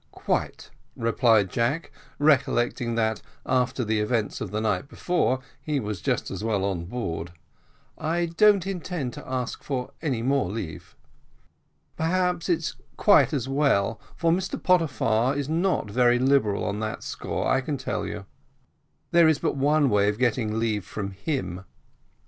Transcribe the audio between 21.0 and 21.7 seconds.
him."